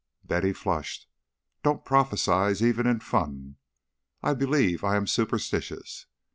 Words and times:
Betty 0.23 0.51
flushed. 0.51 1.05
"Don't 1.61 1.85
prophesy, 1.85 2.65
even 2.65 2.87
in 2.87 3.01
fun. 3.01 3.57
I 4.23 4.33
believe 4.33 4.83
I 4.83 4.95
am 4.95 5.05
superstitious. 5.05 6.07